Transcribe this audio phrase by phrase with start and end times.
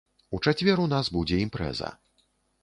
[0.37, 1.93] У чацвер у нас будзе імпрэза.